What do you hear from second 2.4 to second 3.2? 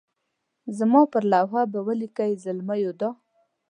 زلمیو دا.